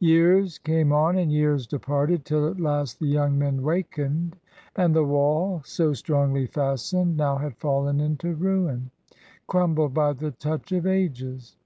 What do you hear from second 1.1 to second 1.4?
and